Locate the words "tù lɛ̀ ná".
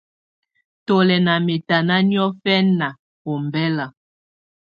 0.85-1.33